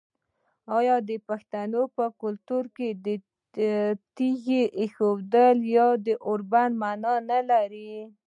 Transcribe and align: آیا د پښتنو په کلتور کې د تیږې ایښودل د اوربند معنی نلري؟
آیا 0.77 0.95
د 1.09 1.11
پښتنو 1.27 1.81
په 1.95 2.05
کلتور 2.21 2.63
کې 2.77 2.89
د 3.05 3.07
تیږې 4.15 4.63
ایښودل 4.79 5.55
د 6.07 6.07
اوربند 6.27 6.73
معنی 6.81 7.13
نلري؟ 7.29 7.91